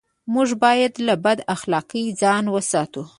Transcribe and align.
موږ 0.33 0.49
بايد 0.63 0.93
له 1.07 1.15
بد 1.25 1.39
اخلاقۍ 1.55 2.05
ځان 2.21 2.43
و 2.49 2.55
ساتو. 2.71 3.03